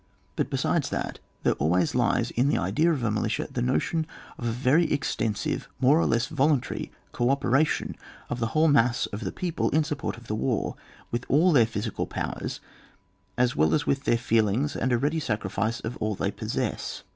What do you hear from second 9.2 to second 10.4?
people in support of the